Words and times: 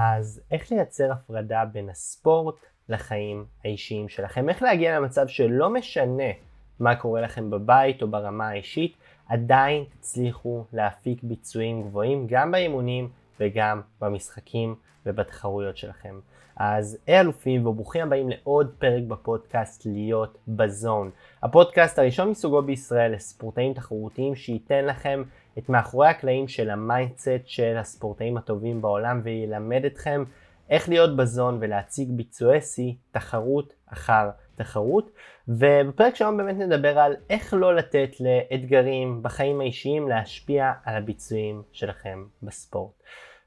אז 0.00 0.40
איך 0.50 0.72
לייצר 0.72 1.12
הפרדה 1.12 1.64
בין 1.64 1.88
הספורט 1.90 2.54
לחיים 2.88 3.44
האישיים 3.64 4.08
שלכם? 4.08 4.48
איך 4.48 4.62
להגיע 4.62 5.00
למצב 5.00 5.28
שלא 5.28 5.70
משנה 5.70 6.32
מה 6.80 6.96
קורה 6.96 7.20
לכם 7.20 7.50
בבית 7.50 8.02
או 8.02 8.08
ברמה 8.08 8.48
האישית, 8.48 8.96
עדיין 9.28 9.84
תצליחו 9.84 10.64
להפיק 10.72 11.22
ביצועים 11.22 11.82
גבוהים 11.82 12.26
גם 12.28 12.50
באימונים 12.50 13.08
וגם 13.40 13.80
במשחקים 14.00 14.74
ובתחרויות 15.06 15.76
שלכם. 15.76 16.20
אז 16.56 16.98
היי 17.06 17.20
אלופים 17.20 17.66
וברוכים 17.66 18.02
הבאים 18.02 18.28
לעוד 18.28 18.74
פרק 18.78 19.02
בפודקאסט 19.08 19.86
להיות 19.86 20.38
בזון. 20.48 21.10
הפודקאסט 21.42 21.98
הראשון 21.98 22.30
מסוגו 22.30 22.62
בישראל 22.62 23.14
לספורטאים 23.14 23.74
תחרותיים 23.74 24.34
שייתן 24.34 24.84
לכם 24.84 25.22
את 25.58 25.68
מאחורי 25.68 26.08
הקלעים 26.08 26.48
של 26.48 26.70
ה 26.70 26.79
mindset 26.79 27.40
של 27.44 27.76
הספורטאים 27.76 28.36
הטובים 28.36 28.82
בעולם 28.82 29.20
וילמד 29.22 29.84
אתכם 29.84 30.24
איך 30.70 30.88
להיות 30.88 31.16
ב 31.16 31.24
zone 31.24 31.58
ולהציג 31.60 32.08
ביצועי 32.12 32.60
שיא 32.60 32.92
תחרות 33.10 33.72
אחר 33.92 34.30
תחרות. 34.56 35.10
ובפרק 35.48 36.14
שלנו 36.14 36.36
באמת 36.36 36.56
נדבר 36.56 36.98
על 36.98 37.16
איך 37.30 37.54
לא 37.54 37.74
לתת 37.74 38.10
לאתגרים 38.20 39.22
בחיים 39.22 39.60
האישיים 39.60 40.08
להשפיע 40.08 40.72
על 40.84 40.96
הביצועים 40.96 41.62
שלכם 41.72 42.24
בספורט. 42.42 42.92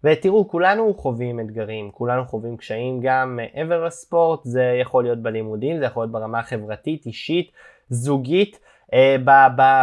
ותראו, 0.03 0.47
כולנו 0.47 0.93
חווים 0.93 1.39
אתגרים, 1.39 1.91
כולנו 1.91 2.25
חווים 2.25 2.57
קשיים 2.57 2.99
גם 3.03 3.35
מעבר 3.35 3.85
לספורט, 3.85 4.39
זה 4.43 4.63
יכול 4.81 5.03
להיות 5.03 5.21
בלימודים, 5.21 5.79
זה 5.79 5.85
יכול 5.85 6.03
להיות 6.03 6.11
ברמה 6.11 6.39
החברתית, 6.39 7.05
אישית, 7.05 7.51
זוגית, 7.89 8.59
אה, 8.93 9.15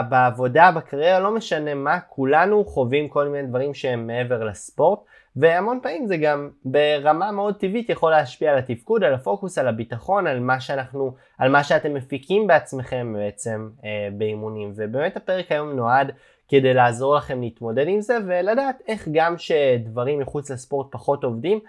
בעבודה, 0.09 0.71
בקריירה, 0.77 1.21
לא 1.21 1.35
משנה 1.35 1.75
מה, 1.75 2.01
כולנו 2.01 2.65
חווים 2.65 3.09
כל 3.09 3.29
מיני 3.29 3.49
דברים 3.49 3.75
שהם 3.75 4.07
מעבר 4.07 4.45
לספורט, 4.45 5.01
והמון 5.37 5.79
פעמים 5.83 6.07
זה 6.07 6.17
גם 6.17 6.51
ברמה 6.65 7.33
מאוד 7.33 7.55
טבעית 7.57 7.91
יכול 7.91 8.11
להשפיע 8.11 8.53
על 8.53 8.59
התפקוד, 8.59 9.05
על 9.05 9.15
הפוקוס, 9.15 9.59
על 9.59 9.69
הביטחון, 9.69 10.27
על 10.27 10.41
מה 10.41 10.61
שאנחנו, 10.61 11.15
על 11.39 11.51
מה 11.51 11.65
שאתם 11.65 11.95
מפיקים 11.95 12.47
בעצמכם 12.47 13.15
בעצם 13.17 13.71
אה, 13.85 14.09
באימונים, 14.13 14.73
ובאמת 14.77 15.17
הפרק 15.17 15.53
היום 15.53 15.73
נועד 15.73 16.13
כדי 16.49 16.75
לעזור 16.75 17.17
לכם 17.17 17.41
להתמודד 17.41 17.89
עם 17.89 18.01
זה 18.01 18.19
ולדעת 18.27 18.83
איך 18.89 19.09
גם 19.13 19.35
שדברים 19.39 20.19
מחוץ 20.19 20.51
לספורט 20.51 20.87
פחות 20.91 21.25
עובדים, 21.25 21.61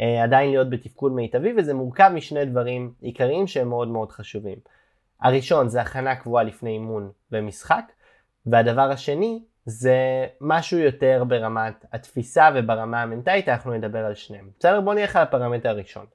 אה, 0.00 0.22
עדיין 0.22 0.50
להיות 0.50 0.70
בתפקוד 0.70 1.12
מיטבי, 1.12 1.52
וזה 1.58 1.74
מורכב 1.74 2.10
משני 2.14 2.44
דברים 2.44 2.92
עיקריים 3.00 3.46
שהם 3.46 3.68
מאוד 3.68 3.88
מאוד 3.88 4.12
חשובים. 4.12 4.58
הראשון 5.20 5.68
זה 5.68 5.80
הכנה 5.80 6.16
קבועה 6.16 6.42
לפני 6.44 6.70
אימון 6.70 7.10
ומשחק, 7.32 7.84
והדבר 8.46 8.90
השני 8.90 9.40
זה 9.66 10.26
משהו 10.40 10.78
יותר 10.78 11.24
ברמת 11.28 11.84
התפיסה 11.92 12.48
וברמה 12.54 13.02
המנטלית, 13.02 13.48
אנחנו 13.48 13.72
נדבר 13.72 13.98
על 13.98 14.14
שניהם. 14.14 14.50
בסדר? 14.58 14.80
בואו 14.80 14.94
נלך 14.94 15.16
על 15.16 15.22
הפרמטר 15.22 15.68
הראשון. 15.68 16.06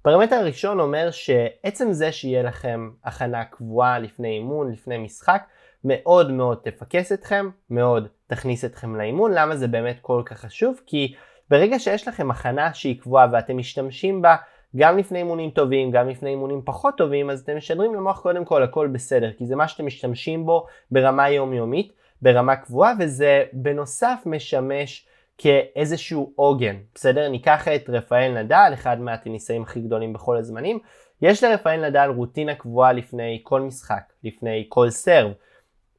הפרמטר 0.00 0.36
הראשון 0.36 0.80
אומר 0.80 1.10
שעצם 1.10 1.92
זה 1.92 2.12
שיהיה 2.12 2.42
לכם 2.42 2.90
הכנה 3.04 3.44
קבועה 3.44 3.98
לפני 3.98 4.28
אימון, 4.28 4.72
לפני 4.72 4.98
משחק, 4.98 5.42
מאוד 5.84 6.30
מאוד 6.30 6.58
תפקס 6.62 7.12
אתכם, 7.12 7.50
מאוד 7.70 8.08
תכניס 8.26 8.64
אתכם 8.64 8.96
לאימון. 8.96 9.32
למה 9.34 9.56
זה 9.56 9.68
באמת 9.68 9.96
כל 10.00 10.22
כך 10.26 10.40
חשוב? 10.40 10.80
כי 10.86 11.14
ברגע 11.50 11.78
שיש 11.78 12.08
לכם 12.08 12.30
הכנה 12.30 12.74
שהיא 12.74 13.00
קבועה 13.00 13.26
ואתם 13.32 13.56
משתמשים 13.56 14.22
בה 14.22 14.36
גם 14.76 14.98
לפני 14.98 15.18
אימונים 15.18 15.50
טובים, 15.50 15.90
גם 15.90 16.08
לפני 16.08 16.30
אימונים 16.30 16.62
פחות 16.64 16.96
טובים, 16.96 17.30
אז 17.30 17.40
אתם 17.40 17.56
משדרים 17.56 17.94
למוח 17.94 18.20
קודם 18.20 18.44
כל 18.44 18.62
הכל 18.62 18.86
בסדר, 18.86 19.32
כי 19.32 19.46
זה 19.46 19.56
מה 19.56 19.68
שאתם 19.68 19.86
משתמשים 19.86 20.46
בו 20.46 20.66
ברמה 20.90 21.30
יומיומית, 21.30 21.92
ברמה 22.22 22.56
קבועה, 22.56 22.92
וזה 22.98 23.44
בנוסף 23.52 24.22
משמש 24.26 25.06
כאיזשהו 25.38 26.32
עוגן, 26.36 26.76
בסדר? 26.94 27.28
ניקח 27.28 27.68
את 27.68 27.90
רפאל 27.90 28.42
נדל, 28.42 28.70
אחד 28.74 29.00
מהטניסאים 29.00 29.62
הכי 29.62 29.80
גדולים 29.80 30.12
בכל 30.12 30.36
הזמנים, 30.36 30.78
יש 31.22 31.44
לרפאל 31.44 31.88
נדל 31.88 32.10
רוטינה 32.16 32.54
קבועה 32.54 32.92
לפני 32.92 33.40
כל 33.42 33.60
משחק, 33.60 34.12
לפני 34.24 34.66
כל 34.68 34.90
סרב. 34.90 35.32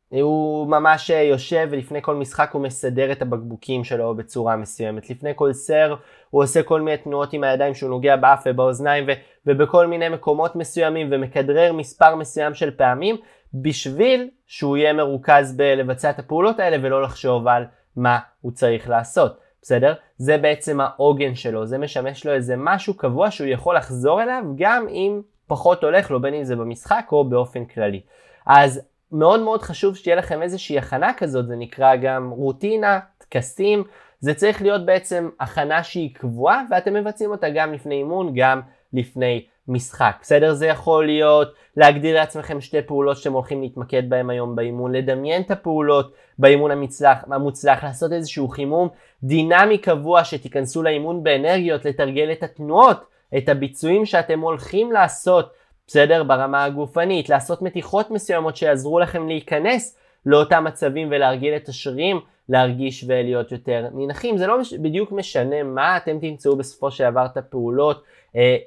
הוא 0.09 0.67
ממש 0.67 1.09
יושב 1.09 1.67
ולפני 1.71 2.01
כל 2.01 2.15
משחק 2.15 2.49
הוא 2.53 2.61
מסדר 2.61 3.11
את 3.11 3.21
הבקבוקים 3.21 3.83
שלו 3.83 4.15
בצורה 4.15 4.55
מסוימת. 4.55 5.09
לפני 5.09 5.31
כל 5.35 5.53
סר 5.53 5.95
הוא 6.29 6.43
עושה 6.43 6.63
כל 6.63 6.81
מיני 6.81 6.97
תנועות 6.97 7.33
עם 7.33 7.43
הידיים 7.43 7.73
שהוא 7.73 7.89
נוגע 7.89 8.15
באף 8.15 8.43
ובאוזניים 8.45 9.03
ו- 9.07 9.11
ובכל 9.45 9.87
מיני 9.87 10.09
מקומות 10.09 10.55
מסוימים 10.55 11.07
ומכדרר 11.11 11.73
מספר 11.73 12.15
מסוים 12.15 12.53
של 12.53 12.71
פעמים 12.71 13.15
בשביל 13.53 14.29
שהוא 14.45 14.77
יהיה 14.77 14.93
מרוכז 14.93 15.57
בלבצע 15.57 16.09
את 16.09 16.19
הפעולות 16.19 16.59
האלה 16.59 16.77
ולא 16.81 17.03
לחשוב 17.03 17.47
על 17.47 17.65
מה 17.95 18.19
הוא 18.41 18.51
צריך 18.51 18.89
לעשות. 18.89 19.39
בסדר? 19.61 19.93
זה 20.17 20.37
בעצם 20.37 20.79
העוגן 20.81 21.35
שלו, 21.35 21.65
זה 21.65 21.77
משמש 21.77 22.25
לו 22.25 22.33
איזה 22.33 22.55
משהו 22.57 22.93
קבוע 22.93 23.31
שהוא 23.31 23.47
יכול 23.47 23.75
לחזור 23.75 24.21
אליו 24.23 24.43
גם 24.55 24.87
אם 24.89 25.21
פחות 25.47 25.83
הולך 25.83 26.11
לו 26.11 26.21
בין 26.21 26.33
אם 26.33 26.43
זה 26.43 26.55
במשחק 26.55 27.05
או 27.11 27.29
באופן 27.29 27.65
כללי. 27.65 28.01
אז 28.45 28.81
מאוד 29.11 29.39
מאוד 29.39 29.61
חשוב 29.61 29.95
שתהיה 29.95 30.15
לכם 30.15 30.41
איזושהי 30.41 30.77
הכנה 30.77 31.13
כזאת, 31.17 31.47
זה 31.47 31.55
נקרא 31.55 31.95
גם 31.95 32.29
רוטינה, 32.29 32.99
טקסים, 33.17 33.83
זה 34.19 34.33
צריך 34.33 34.61
להיות 34.61 34.85
בעצם 34.85 35.29
הכנה 35.39 35.83
שהיא 35.83 36.15
קבועה 36.15 36.63
ואתם 36.69 36.93
מבצעים 36.93 37.31
אותה 37.31 37.49
גם 37.49 37.73
לפני 37.73 37.95
אימון, 37.95 38.31
גם 38.35 38.61
לפני 38.93 39.45
משחק. 39.67 40.17
בסדר? 40.21 40.53
זה 40.53 40.67
יכול 40.67 41.05
להיות 41.05 41.53
להגדיר 41.77 42.15
לעצמכם 42.15 42.61
שתי 42.61 42.81
פעולות 42.81 43.17
שאתם 43.17 43.33
הולכים 43.33 43.61
להתמקד 43.61 44.09
בהן 44.09 44.29
היום 44.29 44.55
באימון, 44.55 44.91
לדמיין 44.91 45.41
את 45.41 45.51
הפעולות 45.51 46.13
באימון 46.39 46.71
המצלח, 46.71 47.17
המוצלח, 47.31 47.83
לעשות 47.83 48.11
איזשהו 48.11 48.47
חימום 48.47 48.89
דינמי 49.23 49.77
קבוע 49.77 50.23
שתיכנסו 50.23 50.83
לאימון 50.83 51.23
באנרגיות, 51.23 51.85
לתרגל 51.85 52.31
את 52.31 52.43
התנועות, 52.43 52.97
את 53.37 53.49
הביצועים 53.49 54.05
שאתם 54.05 54.39
הולכים 54.39 54.91
לעשות 54.91 55.49
בסדר? 55.87 56.23
ברמה 56.23 56.63
הגופנית, 56.63 57.29
לעשות 57.29 57.61
מתיחות 57.61 58.11
מסוימות 58.11 58.57
שיעזרו 58.57 58.99
לכם 58.99 59.27
להיכנס 59.27 59.97
לאותם 60.25 60.63
מצבים 60.63 61.07
ולהרגיל 61.11 61.55
את 61.55 61.69
השרירים, 61.69 62.19
להרגיש 62.49 63.05
ולהיות 63.07 63.51
יותר 63.51 63.87
נינחים. 63.93 64.37
זה 64.37 64.47
לא 64.47 64.57
בדיוק 64.79 65.11
משנה 65.11 65.63
מה 65.63 65.97
אתם 65.97 66.19
תמצאו 66.19 66.55
בסופו 66.55 66.91
של 66.91 67.11
דבר 67.11 67.25
את 67.25 67.37
הפעולות 67.37 68.03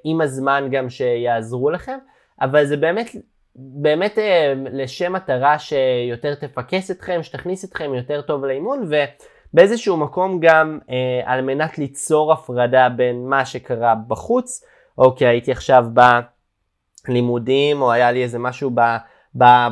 עם 0.05 0.21
הזמן 0.21 0.69
גם 0.71 0.91
שיעזרו 0.91 1.71
לכם, 1.71 1.99
אבל 2.41 2.65
זה 2.65 2.77
באמת, 2.77 3.17
באמת 3.57 4.19
אה, 4.19 4.55
לשם 4.73 5.13
מטרה 5.13 5.59
שיותר 5.59 6.35
תפקס 6.35 6.91
אתכם, 6.91 7.23
שתכניס 7.23 7.65
אתכם 7.65 7.95
יותר 7.95 8.21
טוב 8.21 8.45
לאימון 8.45 8.89
ובאיזשהו 9.53 9.97
מקום 9.97 10.41
גם 10.41 10.79
אה, 10.91 11.21
על 11.25 11.41
מנת 11.41 11.79
ליצור 11.79 12.33
הפרדה 12.33 12.89
בין 12.89 13.27
מה 13.29 13.45
שקרה 13.45 13.95
בחוץ, 14.09 14.65
אוקיי, 14.99 15.29
הייתי 15.29 15.53
עכשיו 15.53 15.85
ב... 15.95 16.01
לימודים, 17.09 17.83
או 17.83 17.93
היה 17.93 18.13
לי 18.13 18.23
איזה 18.23 18.39
משהו 18.39 18.71
ב, 18.75 18.81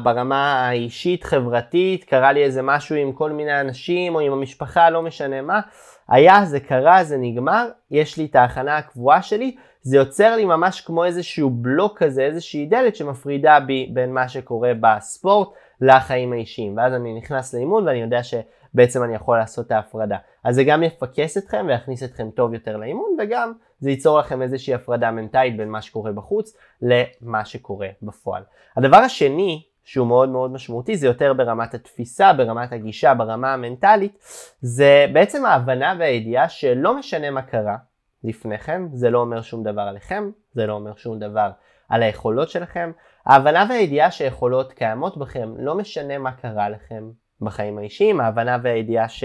ברמה 0.03 0.69
האישית, 0.69 1.25
חברתית, 1.25 2.05
קרה 2.05 2.33
לי 2.33 2.45
איזה 2.45 2.63
משהו 2.63 2.97
עם 2.97 3.13
כל 3.13 3.33
מיני 3.33 3.61
אנשים, 3.61 4.15
או 4.15 4.21
עם 4.21 4.33
המשפחה, 4.33 4.91
לא 4.91 5.03
משנה 5.03 5.43
מה. 5.43 5.61
היה, 6.09 6.45
זה 6.45 6.61
קרה, 6.61 7.05
זה 7.05 7.17
נגמר, 7.21 7.69
יש 7.91 8.17
לי 8.17 8.25
את 8.25 8.37
ההכנה 8.37 8.77
הקבועה 8.77 9.23
שלי, 9.23 9.57
זה 9.83 9.97
יוצר 9.97 10.37
לי 10.37 10.45
ממש 10.45 10.81
כמו 10.81 11.05
איזשהו 11.05 11.51
בלוק 11.51 11.99
כזה, 11.99 12.23
איזושהי 12.23 12.67
דלת 12.67 12.97
שמפרידה 12.97 13.61
בי 13.61 13.91
בין 13.95 14.13
מה 14.13 14.29
שקורה 14.29 14.73
בספורט 14.81 15.49
לחיים 15.81 16.33
האישיים. 16.33 16.77
ואז 16.77 16.95
אני 16.95 17.15
נכנס 17.19 17.55
לאימון 17.55 17.87
ואני 17.87 17.99
יודע 17.99 18.21
שבעצם 18.23 19.05
אני 19.05 19.15
יכול 19.15 19.39
לעשות 19.39 19.67
את 19.67 19.73
ההפרדה. 19.73 20.17
אז 20.45 20.55
זה 20.55 20.65
גם 20.65 20.83
יפקס 20.83 21.39
אתכם 21.39 21.67
ויכניס 21.69 22.03
אתכם 22.03 22.31
טוב 22.31 22.55
יותר 22.55 22.77
לאימון, 22.77 23.17
וגם 23.19 23.53
זה 23.81 23.91
ייצור 23.91 24.19
לכם 24.19 24.43
איזושהי 24.43 24.75
הפרדה 24.75 25.11
מנטלית 25.11 25.57
בין 25.57 25.69
מה 25.69 25.83
שקורה 25.83 26.13
בחוץ 26.13 26.57
למה 26.83 27.45
שקורה 27.45 27.89
בפועל. 28.03 28.43
הדבר 28.77 28.97
השני 28.97 29.63
שהוא 29.85 30.07
מאוד 30.07 30.29
מאוד 30.29 30.53
משמעותי, 30.53 30.97
זה 30.97 31.07
יותר 31.07 31.33
ברמת 31.33 31.75
התפיסה, 31.75 32.33
ברמת 32.33 32.73
הגישה, 32.73 33.15
ברמה 33.15 33.53
המנטלית, 33.53 34.19
זה 34.61 35.07
בעצם 35.13 35.45
ההבנה 35.45 35.95
והידיעה 35.99 36.49
שלא 36.49 36.99
משנה 36.99 37.31
מה 37.31 37.43
קרה 37.43 37.77
לפני 38.25 38.59
כן, 38.59 38.83
זה 38.93 39.11
לא 39.11 39.19
אומר 39.19 39.43
שום 39.43 39.63
דבר 39.63 39.83
עליכם, 39.83 40.31
זה 40.53 40.67
לא 40.67 40.73
אומר 40.73 40.95
שום 40.97 41.19
דבר 41.19 41.51
על 41.89 42.03
היכולות 42.03 42.49
שלכם. 42.49 42.91
ההבנה 43.27 43.67
והידיעה 43.69 44.11
שיכולות 44.11 44.73
קיימות 44.73 45.17
בכם, 45.17 45.55
לא 45.59 45.75
משנה 45.75 46.19
מה 46.19 46.33
קרה 46.33 46.69
לכם 46.69 47.11
בחיים 47.41 47.79
האישיים, 47.79 48.21
ההבנה 48.21 48.59
והידיעה 48.63 49.09
ש... 49.09 49.25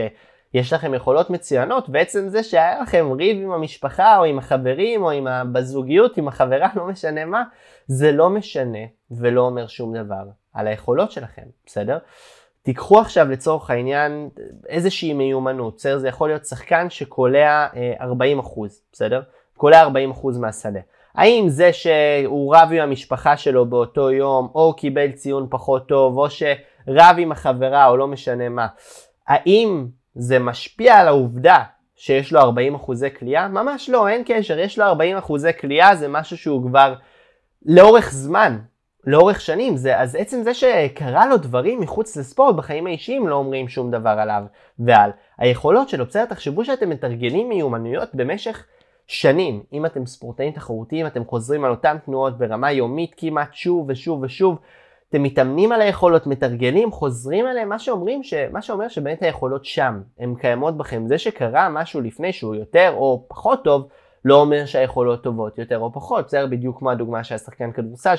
יש 0.53 0.73
לכם 0.73 0.93
יכולות 0.93 1.29
מצוינות, 1.29 1.89
בעצם 1.89 2.27
זה 2.29 2.43
שהיה 2.43 2.81
לכם 2.81 3.11
ריב 3.11 3.37
עם 3.43 3.51
המשפחה 3.51 4.17
או 4.17 4.23
עם 4.23 4.37
החברים 4.37 5.03
או 5.03 5.11
עם 5.11 5.53
בזוגיות, 5.53 6.17
עם 6.17 6.27
החברה, 6.27 6.69
לא 6.75 6.87
משנה 6.87 7.25
מה, 7.25 7.43
זה 7.87 8.11
לא 8.11 8.29
משנה 8.29 8.79
ולא 9.11 9.41
אומר 9.41 9.67
שום 9.67 9.93
דבר 9.97 10.23
על 10.53 10.67
היכולות 10.67 11.11
שלכם, 11.11 11.45
בסדר? 11.65 11.97
תיקחו 12.63 12.99
עכשיו 12.99 13.31
לצורך 13.31 13.69
העניין 13.69 14.29
איזושהי 14.69 15.13
מיומנות, 15.13 15.75
בסדר? 15.77 15.97
זה 15.97 16.07
יכול 16.07 16.29
להיות 16.29 16.45
שחקן 16.45 16.89
שקולע 16.89 17.67
40%, 18.01 18.03
אה, 18.05 18.67
בסדר? 18.91 19.21
קולע 19.57 19.83
40% 19.83 20.37
מהשדה. 20.39 20.79
האם 21.15 21.45
זה 21.47 21.73
שהוא 21.73 22.55
רב 22.55 22.69
עם 22.71 22.81
המשפחה 22.81 23.37
שלו 23.37 23.65
באותו 23.65 24.11
יום, 24.11 24.47
או 24.55 24.73
קיבל 24.75 25.11
ציון 25.11 25.47
פחות 25.49 25.87
טוב, 25.87 26.17
או 26.17 26.29
שרב 26.29 27.15
עם 27.17 27.31
החברה, 27.31 27.87
או 27.87 27.97
לא 27.97 28.07
משנה 28.07 28.49
מה, 28.49 28.67
האם 29.27 29.87
זה 30.15 30.39
משפיע 30.39 30.95
על 30.95 31.07
העובדה 31.07 31.63
שיש 31.95 32.33
לו 32.33 32.39
40 32.39 32.75
אחוזי 32.75 33.09
כליאה? 33.19 33.47
ממש 33.47 33.89
לא, 33.89 34.07
אין 34.07 34.23
קשר, 34.25 34.59
יש 34.59 34.79
לו 34.79 34.85
40 34.85 35.17
אחוזי 35.17 35.53
כליאה 35.59 35.95
זה 35.95 36.07
משהו 36.07 36.37
שהוא 36.37 36.69
כבר 36.69 36.93
לאורך 37.65 38.11
זמן, 38.11 38.59
לאורך 39.07 39.41
שנים, 39.41 39.77
זה, 39.77 39.99
אז 39.99 40.15
עצם 40.15 40.41
זה 40.43 40.53
שקרה 40.53 41.25
לו 41.25 41.37
דברים 41.37 41.79
מחוץ 41.79 42.17
לספורט 42.17 42.55
בחיים 42.55 42.87
האישיים 42.87 43.27
לא 43.27 43.35
אומרים 43.35 43.67
שום 43.67 43.91
דבר 43.91 44.09
עליו 44.09 44.43
ועל 44.79 45.11
היכולות 45.37 45.89
שלו. 45.89 46.05
בסדר, 46.05 46.25
תחשבו 46.25 46.65
שאתם 46.65 46.89
מתרגלים 46.89 47.49
מיומנויות 47.49 48.15
במשך 48.15 48.65
שנים. 49.07 49.63
אם 49.73 49.85
אתם 49.85 50.05
ספורטאים 50.05 50.51
תחרותיים, 50.51 51.07
אתם 51.07 51.25
חוזרים 51.25 51.65
על 51.65 51.71
אותן 51.71 51.97
תנועות 52.05 52.37
ברמה 52.37 52.71
יומית 52.71 53.13
כמעט 53.17 53.53
שוב 53.53 53.85
ושוב 53.89 54.23
ושוב. 54.23 54.59
אתם 55.09 55.23
מתאמנים 55.23 55.71
על 55.71 55.81
היכולות, 55.81 56.27
מתרגלים, 56.27 56.91
חוזרים 56.91 57.45
עליהם, 57.45 57.69
מה 57.69 57.79
שאומרים, 57.79 58.23
ש... 58.23 58.33
מה 58.51 58.61
שאומר 58.61 58.87
שבאמת 58.87 59.23
היכולות 59.23 59.65
שם, 59.65 60.01
הן 60.19 60.35
קיימות 60.35 60.77
בכם. 60.77 61.07
זה 61.07 61.17
שקרה 61.17 61.69
משהו 61.69 62.01
לפני 62.01 62.33
שהוא 62.33 62.55
יותר 62.55 62.93
או 62.97 63.25
פחות 63.27 63.63
טוב, 63.63 63.87
לא 64.25 64.41
אומר 64.41 64.65
שהיכולות 64.65 65.23
טובות 65.23 65.57
יותר 65.57 65.79
או 65.79 65.93
פחות. 65.93 66.25
בסדר, 66.25 66.47
בדיוק 66.47 66.79
כמו 66.79 66.91
הדוגמה 66.91 67.23
של 67.23 67.35
השחקן 67.35 67.71
כדורסל 67.71 68.15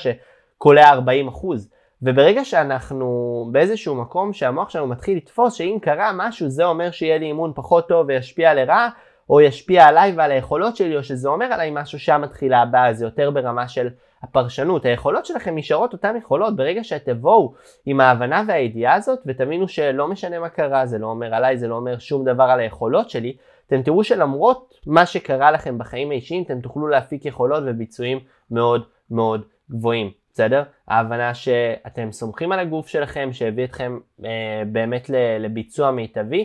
שקולע 0.56 0.88
40 0.88 1.28
אחוז. 1.28 1.70
וברגע 2.02 2.44
שאנחנו 2.44 3.48
באיזשהו 3.52 3.94
מקום 3.94 4.32
שהמוח 4.32 4.70
שלנו 4.70 4.86
מתחיל 4.86 5.16
לתפוס 5.16 5.54
שאם 5.54 5.78
קרה 5.82 6.12
משהו 6.14 6.48
זה 6.48 6.64
אומר 6.64 6.90
שיהיה 6.90 7.18
לי 7.18 7.26
אימון 7.26 7.52
פחות 7.54 7.88
טוב 7.88 8.06
וישפיע 8.08 8.54
לרעה, 8.54 8.88
או 9.30 9.40
ישפיע 9.40 9.86
עליי 9.86 10.12
ועל 10.16 10.30
היכולות 10.30 10.76
שלי, 10.76 10.96
או 10.96 11.04
שזה 11.04 11.28
אומר 11.28 11.46
עליי 11.46 11.70
משהו, 11.72 11.98
שם 11.98 12.20
מתחילה 12.24 12.62
הבעיה, 12.62 12.92
זה 12.92 13.04
יותר 13.04 13.30
ברמה 13.30 13.68
של 13.68 13.88
הפרשנות. 14.22 14.84
היכולות 14.84 15.26
שלכם 15.26 15.58
נשארות 15.58 15.92
אותן 15.92 16.16
יכולות 16.16 16.56
ברגע 16.56 16.84
שתבואו 16.84 17.54
עם 17.86 18.00
ההבנה 18.00 18.42
והידיעה 18.48 18.94
הזאת, 18.94 19.18
ותבינו 19.26 19.68
שלא 19.68 20.08
משנה 20.08 20.38
מה 20.38 20.48
קרה, 20.48 20.86
זה 20.86 20.98
לא 20.98 21.06
אומר 21.06 21.34
עליי, 21.34 21.58
זה 21.58 21.68
לא 21.68 21.74
אומר 21.74 21.98
שום 21.98 22.24
דבר 22.24 22.44
על 22.44 22.60
היכולות 22.60 23.10
שלי, 23.10 23.36
אתם 23.66 23.82
תראו 23.82 24.04
שלמרות 24.04 24.74
מה 24.86 25.06
שקרה 25.06 25.50
לכם 25.50 25.78
בחיים 25.78 26.10
האישיים, 26.10 26.42
אתם 26.42 26.60
תוכלו 26.60 26.88
להפיק 26.88 27.24
יכולות 27.24 27.62
וביצועים 27.66 28.18
מאוד 28.50 28.84
מאוד 29.10 29.42
גבוהים. 29.70 30.23
בסדר? 30.34 30.62
ההבנה 30.88 31.34
שאתם 31.34 32.12
סומכים 32.12 32.52
על 32.52 32.58
הגוף 32.58 32.88
שלכם, 32.88 33.28
שהביא 33.32 33.64
אתכם 33.64 33.98
אה, 34.24 34.62
באמת 34.66 35.10
לביצוע 35.40 35.90
מיטבי, 35.90 36.44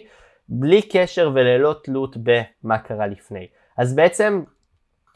בלי 0.49 0.81
קשר 0.81 1.31
וללא 1.33 1.75
תלות 1.83 2.15
במה 2.17 2.77
קרה 2.77 3.07
לפני. 3.07 3.47
אז 3.77 3.95
בעצם 3.95 4.43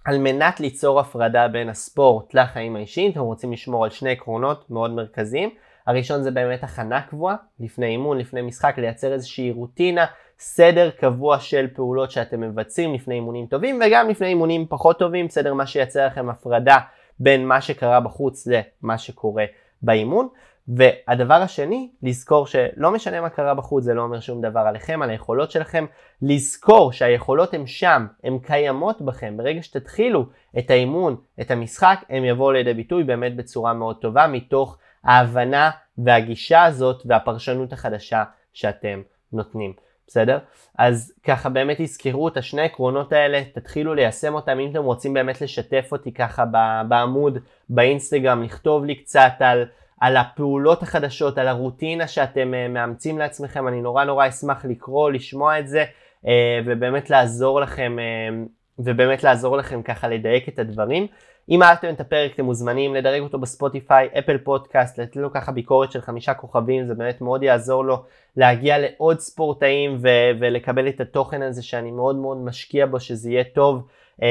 על 0.05 0.17
מנת 0.17 0.59
ליצור 0.59 0.99
הפרדה 0.99 1.47
בין 1.47 1.69
הספורט 1.69 2.33
לחיים 2.33 2.75
האישיים, 2.75 3.11
אתם 3.11 3.19
רוצים 3.19 3.53
לשמור 3.53 3.83
על 3.83 3.89
שני 3.89 4.11
עקרונות 4.11 4.69
מאוד 4.69 4.91
מרכזיים. 4.91 5.49
הראשון 5.87 6.23
זה 6.23 6.31
באמת 6.31 6.63
הכנה 6.63 7.01
קבועה, 7.01 7.35
לפני 7.59 7.85
אימון, 7.85 8.17
לפני 8.17 8.41
משחק, 8.41 8.77
לייצר 8.77 9.13
איזושהי 9.13 9.51
רוטינה, 9.51 10.05
סדר 10.39 10.89
קבוע 10.89 11.39
של 11.39 11.67
פעולות 11.73 12.11
שאתם 12.11 12.41
מבצעים 12.41 12.93
לפני 12.93 13.15
אימונים 13.15 13.45
טובים 13.45 13.79
וגם 13.85 14.09
לפני 14.09 14.27
אימונים 14.27 14.65
פחות 14.69 14.99
טובים, 14.99 15.27
בסדר 15.27 15.53
מה 15.53 15.65
שייצר 15.65 16.07
לכם 16.07 16.29
הפרדה 16.29 16.77
בין 17.19 17.48
מה 17.48 17.62
שקרה 17.62 18.00
בחוץ 18.00 18.48
למה 18.48 18.98
שקורה 18.98 19.45
באימון. 19.81 20.27
והדבר 20.68 21.33
השני, 21.33 21.89
לזכור 22.04 22.48
שלא 22.48 22.92
משנה 22.92 23.21
מה 23.21 23.30
קרה 23.30 23.54
בחוץ, 23.54 23.83
זה 23.83 23.94
לא 23.94 24.01
אומר 24.01 24.19
שום 24.19 24.42
דבר 24.42 24.60
עליכם, 24.60 25.01
על 25.01 25.10
היכולות 25.10 25.51
שלכם. 25.51 25.86
לזכור 26.21 26.92
שהיכולות 26.92 27.54
הן 27.54 27.68
שם, 27.68 28.07
הן 28.24 28.39
קיימות 28.39 29.01
בכם. 29.01 29.38
ברגע 29.38 29.63
שתתחילו 29.63 30.25
את 30.57 30.69
האימון, 30.71 31.15
את 31.42 31.51
המשחק, 31.51 32.00
הם 32.10 32.25
יבואו 32.25 32.51
לידי 32.51 32.74
ביטוי 32.74 33.04
באמת 33.04 33.36
בצורה 33.36 33.74
מאוד 33.74 33.95
טובה, 34.01 34.27
מתוך 34.27 34.77
ההבנה 35.04 35.71
והגישה 35.98 36.63
הזאת 36.63 37.04
והפרשנות 37.06 37.74
החדשה 37.74 38.24
שאתם 38.54 39.01
נותנים. 39.33 39.74
בסדר? 40.13 40.38
אז 40.77 41.13
ככה 41.24 41.50
באמת 41.50 41.81
תזכרו 41.81 42.27
את 42.27 42.38
השני 42.38 42.62
עקרונות 42.62 43.13
האלה, 43.13 43.42
תתחילו 43.54 43.94
ליישם 43.94 44.33
אותם, 44.33 44.60
אם 44.60 44.71
אתם 44.71 44.83
רוצים 44.83 45.13
באמת 45.13 45.42
לשתף 45.42 45.89
אותי 45.92 46.13
ככה 46.13 46.44
בעמוד, 46.88 47.38
באינסטגרם, 47.69 48.44
לכתוב 48.44 48.86
לי 48.86 48.95
קצת 48.95 49.31
על, 49.39 49.65
על 50.01 50.18
הפעולות 50.18 50.83
החדשות, 50.83 51.38
על 51.38 51.48
הרוטינה 51.48 52.07
שאתם 52.07 52.54
uh, 52.54 52.71
מאמצים 52.71 53.18
לעצמכם, 53.18 53.68
אני 53.68 53.81
נורא 53.81 54.04
נורא 54.04 54.27
אשמח 54.27 54.65
לקרוא, 54.65 55.12
לשמוע 55.12 55.60
את 55.60 55.68
זה, 55.68 55.83
uh, 55.83 56.27
ובאמת 56.65 57.10
לעזור 57.10 57.62
לכם, 57.62 57.98
uh, 58.00 58.50
ובאמת 58.80 59.24
לעזור 59.24 59.57
לכם 59.57 59.81
ככה 59.81 60.07
לדייק 60.07 60.50
את 60.50 60.60
הדברים. 60.60 61.07
אם 61.49 61.63
אהבתם 61.63 61.89
את 61.89 61.99
הפרק 61.99 62.33
אתם 62.33 62.45
מוזמנים 62.45 62.95
לדרג 62.95 63.21
אותו 63.21 63.39
בספוטיפיי, 63.39 64.09
אפל 64.19 64.37
פודקאסט, 64.37 64.99
לתת 64.99 65.15
לו 65.15 65.33
ככה 65.33 65.51
ביקורת 65.51 65.91
של 65.91 66.01
חמישה 66.01 66.33
כוכבים, 66.33 66.87
זה 66.87 66.93
באמת 66.93 67.21
מאוד 67.21 67.43
יעזור 67.43 67.85
לו 67.85 68.03
להגיע 68.37 68.77
לעוד 68.77 69.19
ספורטאים 69.19 69.97
ו- 70.01 70.39
ולקבל 70.39 70.87
את 70.87 71.01
התוכן 71.01 71.41
הזה 71.41 71.63
שאני 71.63 71.91
מאוד 71.91 72.15
מאוד 72.15 72.37
משקיע 72.37 72.85
בו, 72.85 72.99
שזה 72.99 73.31
יהיה 73.31 73.43
טוב 73.43 73.87
uh, 74.19 74.23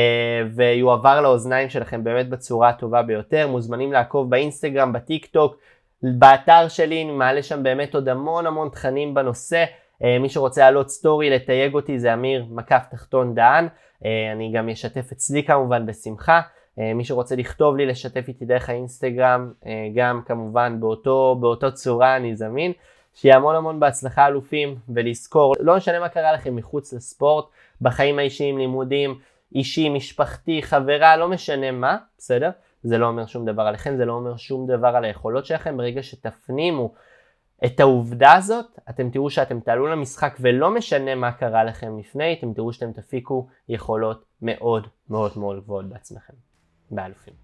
ויועבר 0.54 1.20
לאוזניים 1.20 1.68
שלכם 1.68 2.04
באמת 2.04 2.28
בצורה 2.28 2.68
הטובה 2.68 3.02
ביותר. 3.02 3.48
מוזמנים 3.48 3.92
לעקוב 3.92 4.30
באינסטגרם, 4.30 4.92
בטיק 4.92 5.26
טוק, 5.26 5.56
באתר 6.02 6.68
שלי, 6.68 7.02
אני 7.02 7.12
מעלה 7.12 7.42
שם 7.42 7.62
באמת 7.62 7.94
עוד 7.94 8.08
המון 8.08 8.46
המון 8.46 8.68
תכנים 8.68 9.14
בנושא. 9.14 9.64
Uh, 10.02 10.04
מי 10.20 10.28
שרוצה 10.28 10.60
לעלות 10.60 10.90
סטורי, 10.90 11.30
לתייג 11.30 11.74
אותי, 11.74 11.98
זה 11.98 12.14
אמיר 12.14 12.44
מקף 12.50 12.82
תחתון 12.90 13.34
דהן. 13.34 13.66
Uh, 13.66 14.06
אני 14.32 14.52
גם 14.54 14.68
אשתף 14.68 15.12
אצלי 15.12 15.44
כמובן 15.44 15.86
בשמחה. 15.86 16.40
אה, 16.78 16.94
מי 16.94 17.04
שרוצה 17.04 17.36
לכתוב 17.36 17.76
לי, 17.76 17.86
לשתף 17.86 18.24
איתי 18.28 18.44
דרך 18.44 18.68
האינסטגרם, 18.68 19.52
אה, 19.66 19.88
גם 19.94 20.22
כמובן 20.26 20.80
באותו, 20.80 21.36
באותו 21.40 21.74
צורה 21.74 22.16
אני 22.16 22.36
זמין. 22.36 22.72
שיהיה 23.14 23.36
המון 23.36 23.54
המון 23.54 23.80
בהצלחה 23.80 24.26
אלופים, 24.26 24.76
ולזכור, 24.88 25.54
לא 25.60 25.76
משנה 25.76 26.00
מה 26.00 26.08
קרה 26.08 26.32
לכם 26.32 26.56
מחוץ 26.56 26.92
לספורט, 26.92 27.44
בחיים 27.80 28.18
האישיים, 28.18 28.58
לימודים, 28.58 29.18
אישי, 29.54 29.88
משפחתי, 29.88 30.62
חברה, 30.62 31.16
לא 31.16 31.28
משנה 31.28 31.70
מה, 31.70 31.96
בסדר? 32.18 32.50
זה 32.82 32.98
לא 32.98 33.06
אומר 33.06 33.26
שום 33.26 33.44
דבר 33.44 33.62
עליכם, 33.62 33.96
זה 33.96 34.04
לא 34.04 34.12
אומר 34.12 34.36
שום 34.36 34.66
דבר 34.66 34.88
על 34.88 35.04
היכולות 35.04 35.46
שלכם. 35.46 35.76
ברגע 35.76 36.02
שתפנימו 36.02 36.92
את 37.64 37.80
העובדה 37.80 38.32
הזאת, 38.32 38.78
אתם 38.90 39.10
תראו 39.10 39.30
שאתם 39.30 39.60
תעלו 39.60 39.86
למשחק 39.86 40.36
ולא 40.40 40.70
משנה 40.70 41.14
מה 41.14 41.32
קרה 41.32 41.64
לכם 41.64 41.98
לפני, 41.98 42.36
אתם 42.38 42.52
תראו 42.52 42.72
שאתם 42.72 42.92
תפיקו 42.92 43.46
יכולות 43.68 44.24
מאוד 44.42 44.86
מאוד 45.10 45.32
מאוד 45.36 45.64
גבוהות 45.64 45.88
בעצמכם. 45.88 46.51
डॉल्फिन 46.94 47.38